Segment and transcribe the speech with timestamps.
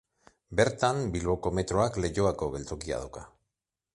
[0.59, 3.27] Bertan, Bilboko metroak Leioako geltokia dauka.